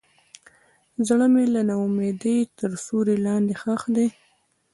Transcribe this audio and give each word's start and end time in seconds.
زړه 1.07 1.25
مې 1.33 1.43
د 1.53 1.55
ناامیدۍ 1.69 2.37
تر 2.57 2.71
سیوري 2.83 3.15
لاندې 3.25 3.53
ښخ 3.61 3.81
دی. 3.95 4.07